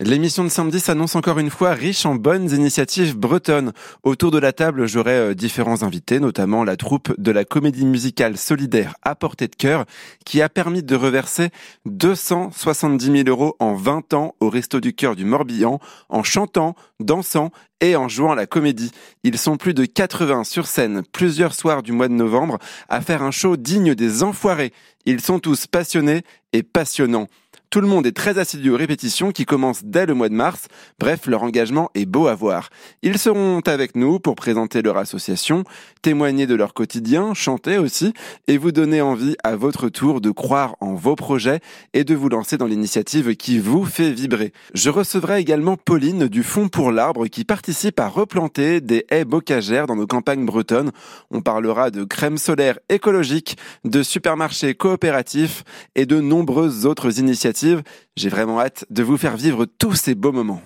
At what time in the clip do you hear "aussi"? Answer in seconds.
37.78-38.12